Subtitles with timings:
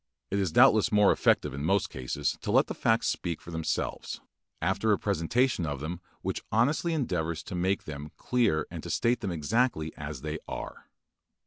[0.31, 4.19] It is doubtless more effective in most cases to let the facts speak for themselves,
[4.59, 9.19] after a presentation of them which honestly endeavors to make them clear and to state
[9.19, 10.87] them exactly as they are.